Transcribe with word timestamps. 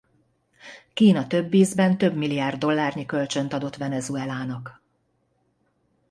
Kína 0.93 1.27
több 1.27 1.53
ízben 1.53 1.97
több 1.97 2.15
milliárd 2.15 2.57
dollárnyi 2.59 3.05
kölcsönt 3.05 3.53
adott 3.53 3.75
Venezuelának. 3.75 4.81